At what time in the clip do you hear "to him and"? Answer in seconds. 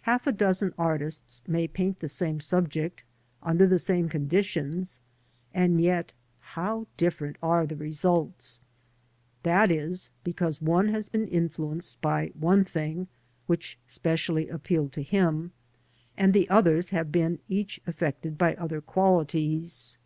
14.94-16.34